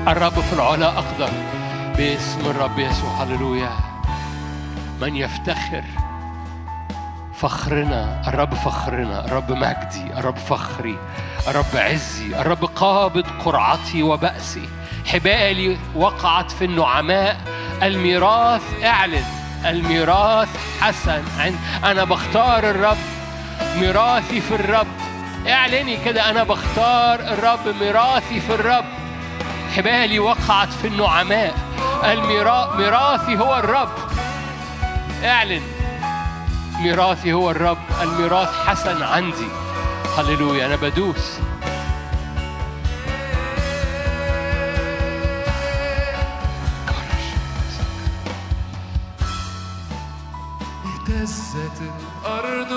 الرب 0.08 0.40
في 0.40 0.52
العلا 0.52 0.88
أقدر. 0.88 1.30
باسم 1.98 2.40
الرب 2.40 2.78
يسوع 2.78 3.10
هللويا. 3.10 3.70
من 5.00 5.16
يفتخر 5.16 5.84
فخرنا 7.34 8.28
الرب 8.28 8.54
فخرنا 8.54 9.24
الرب 9.24 9.52
مجدي 9.52 10.18
الرب 10.18 10.36
فخري 10.36 10.98
الرب 11.48 11.64
عزي 11.74 12.40
الرب 12.40 12.64
قابض 12.64 13.24
قرعتي 13.44 14.02
وبأسي. 14.02 14.68
حبالي 15.06 15.78
وقعت 15.96 16.50
في 16.50 16.64
النعماء. 16.64 17.36
الميراث 17.82 18.84
اعلن 18.84 19.24
الميراث 19.66 20.48
حسن. 20.80 21.22
أنا 21.84 22.04
بختار 22.04 22.70
الرب 22.70 22.98
ميراثي 23.80 24.40
في 24.40 24.54
الرب. 24.54 24.86
اعلني 25.48 25.96
كده 26.04 26.30
أنا 26.30 26.42
بختار 26.42 27.20
الرب 27.20 27.74
ميراثي 27.80 28.40
في 28.40 28.54
الرب. 28.54 28.97
حبالي 29.78 30.18
وقعت 30.18 30.72
في 30.72 30.88
النعماء. 30.88 31.54
الميراث 32.04 32.76
ميراثي 32.76 33.38
هو 33.38 33.58
الرب. 33.58 33.88
اعلن. 35.24 35.62
ميراثي 36.80 37.32
هو 37.32 37.50
الرب. 37.50 37.78
الميراث 38.02 38.48
حسن 38.66 39.02
عندي. 39.02 39.48
هللويا 40.18 40.66
أنا 40.66 40.76
بدوس. 40.76 41.38
اهتزت 50.86 51.82
الأرض 51.82 52.72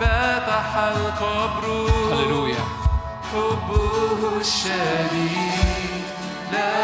فتح 0.00 0.76
القبر. 0.76 1.90
هللويا. 2.12 2.83
حبه 3.34 4.40
الشديد 4.40 6.04
لا 6.52 6.74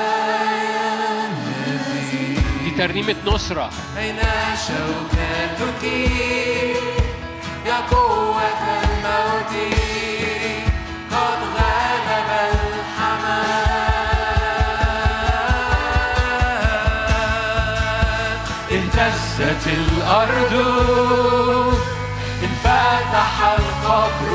ينبغي. 1.12 2.38
دي 2.64 2.70
ترنيمة 2.78 3.16
نصرة 3.26 3.70
أين 3.98 4.18
شوكتك؟ 4.66 5.82
يا 7.66 7.78
قوة 7.90 8.62
الموت. 8.82 9.53
قد 11.12 11.40
غلب 11.57 12.30
الحمام. 12.53 13.51
اهتزت 18.72 19.64
الأرض 19.66 20.55
انفتح 22.42 23.34
القبر. 23.59 24.34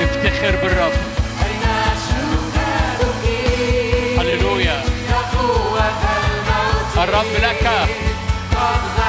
افتخر 0.00 0.56
بالرب. 0.62 0.92
هللويا. 4.18 4.82
الرب 6.96 7.32
لك. 7.42 7.66
قد 8.56 9.01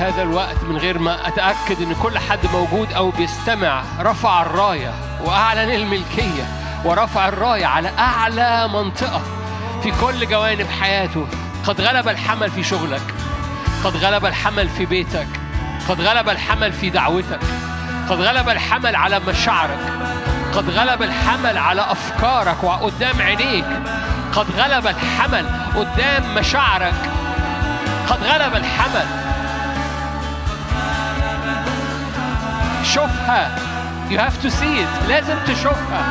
هذا 0.00 0.22
الوقت 0.22 0.64
من 0.68 0.76
غير 0.76 0.98
ما 0.98 1.28
أتأكد 1.28 1.82
إن 1.82 1.94
كل 2.02 2.18
حد 2.18 2.46
موجود 2.52 2.92
أو 2.92 3.10
بيستمع 3.10 3.82
رفع 4.00 4.42
الراية 4.42 4.92
وأعلن 5.24 5.70
الملكية 5.70 6.42
ورفع 6.84 7.28
الراية 7.28 7.66
على 7.66 7.88
أعلى 7.98 8.68
منطقة 8.68 9.22
في 9.82 9.92
كل 10.00 10.26
جوانب 10.26 10.66
حياته. 10.80 11.26
قد 11.66 11.80
غلب 11.80 12.08
الحمل 12.08 12.50
في 12.50 12.62
شغلك 12.62 13.14
قد 13.84 13.96
غلب 13.96 14.26
الحمل 14.26 14.68
في 14.68 14.86
بيتك 14.86 15.28
قد 15.88 16.00
غلب 16.00 16.28
الحمل 16.28 16.72
في 16.72 16.90
دعوتك 16.90 17.40
قد 18.08 18.20
غلب 18.20 18.48
الحمل 18.48 18.96
على 18.96 19.20
مشاعرك 19.20 19.92
قد 20.54 20.70
غلب 20.70 21.02
الحمل 21.02 21.58
على 21.58 21.80
أفكارك 21.80 22.64
وقدام 22.64 23.22
عينيك 23.22 23.66
قد 24.32 24.46
غلب 24.50 24.86
الحمل 24.86 25.46
قدام 25.76 26.34
مشاعرك 26.34 27.10
قد 28.08 28.24
غلب 28.24 28.56
الحمل 28.56 29.29
شوفها 32.94 33.50
you 34.10 34.18
have 34.18 34.42
to 34.44 34.50
see 34.50 34.74
it. 34.84 35.08
لازم 35.08 35.36
تشوفها. 35.46 36.04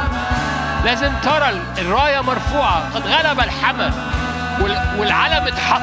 لازم 0.85 1.11
ترى 1.23 1.49
الراية 1.77 2.21
مرفوعة. 2.21 2.89
قد 2.95 3.07
غلب 3.07 3.39
الحمل 3.39 3.91
وال- 4.61 4.81
والعلم 4.99 5.47
اتحط. 5.47 5.81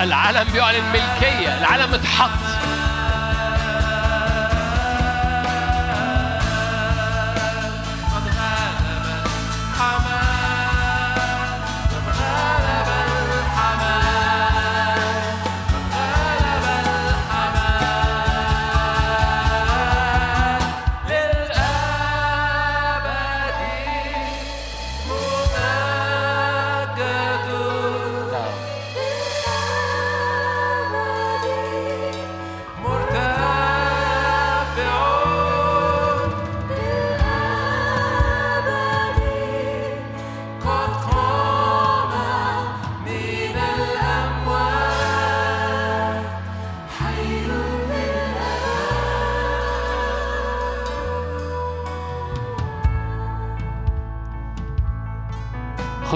العلم 0.00 0.52
بيعلن 0.52 0.84
ملكية. 0.92 1.58
العلم 1.58 1.94
اتحط. 1.94 2.57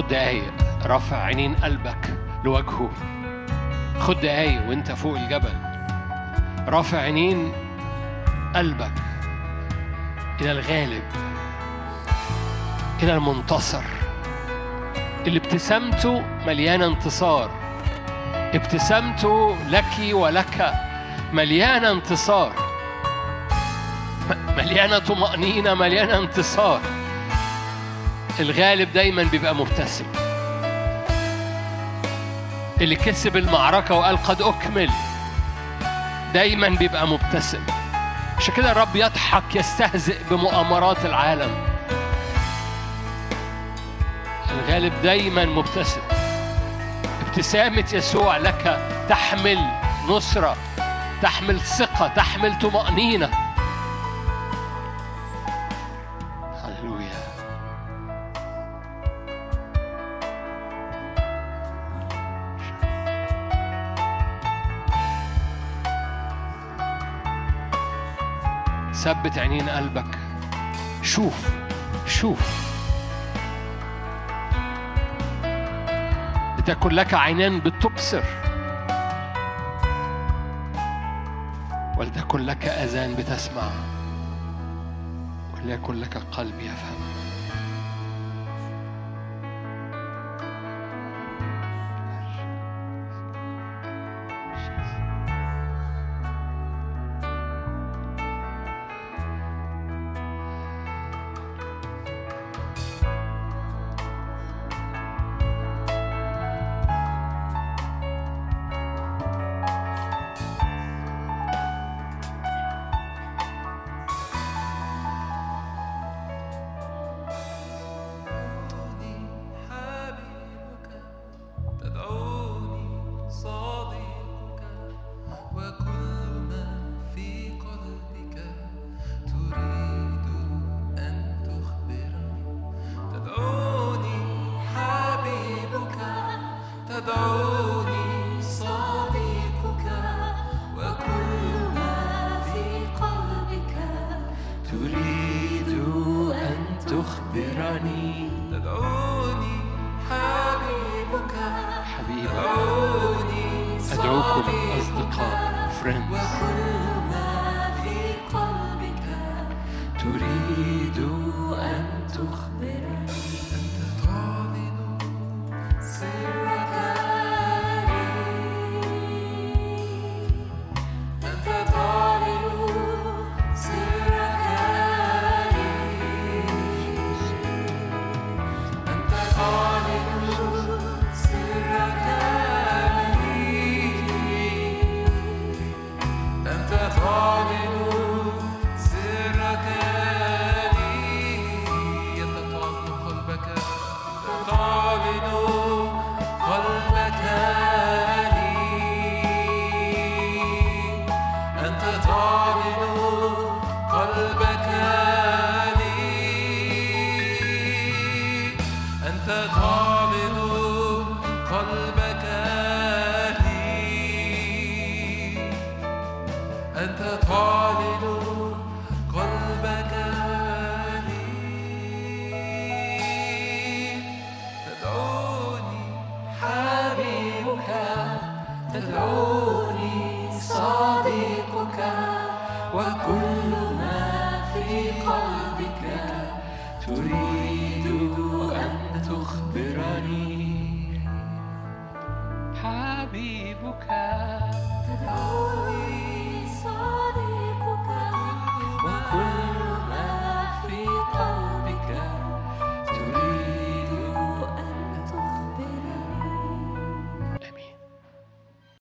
خد 0.02 0.08
دقايق 0.08 0.52
رفع 0.86 1.16
عينين 1.16 1.54
قلبك 1.54 2.18
لوجهه. 2.44 2.90
خد 3.98 4.20
دقايق 4.20 4.68
وانت 4.68 4.92
فوق 4.92 5.16
الجبل. 5.16 5.54
رافع 6.68 6.98
عينين 6.98 7.52
قلبك 8.54 8.92
إلى 10.40 10.52
الغالب 10.52 11.02
إلى 13.02 13.14
المنتصر. 13.14 13.82
اللي 15.26 15.38
ابتسامته 15.38 16.22
مليانة 16.46 16.86
انتصار. 16.86 17.50
ابتسامته 18.54 19.56
لك 19.68 20.12
ولك 20.12 20.72
مليانة 21.32 21.90
انتصار. 21.90 22.52
مليانة 24.56 24.98
طمأنينة 24.98 25.74
مليانة 25.74 26.18
انتصار. 26.18 26.80
الغالب 28.40 28.92
دايما 28.92 29.22
بيبقى 29.22 29.54
مبتسم. 29.54 30.04
اللي 32.80 32.96
كسب 32.96 33.36
المعركة 33.36 33.94
وقال 33.94 34.16
قد 34.16 34.42
أكمل 34.42 34.90
دايما 36.34 36.68
بيبقى 36.68 37.06
مبتسم. 37.08 37.60
عشان 38.38 38.54
كده 38.54 38.72
الرب 38.72 38.96
يضحك 38.96 39.56
يستهزئ 39.56 40.18
بمؤامرات 40.30 41.04
العالم. 41.04 41.50
الغالب 44.50 44.92
دايما 45.02 45.44
مبتسم. 45.44 46.00
ابتسامة 47.26 47.84
يسوع 47.92 48.36
لك 48.36 48.80
تحمل 49.08 49.58
نصرة 50.08 50.56
تحمل 51.22 51.60
ثقة 51.60 52.08
تحمل 52.08 52.58
طمأنينة. 52.58 53.41
ثبت 68.92 69.38
عينين 69.38 69.68
قلبك. 69.68 70.18
شوف 71.02 71.50
شوف. 72.06 72.62
لتكن 76.58 76.90
لك 76.90 77.14
عينان 77.14 77.60
بتبصر. 77.60 78.22
ولتكن 81.98 82.40
لك 82.40 82.64
أذان 82.64 83.14
بتسمع. 83.14 83.70
وليكن 85.54 85.94
لك 85.94 86.16
قلب 86.16 86.60
يفهم. 86.60 87.11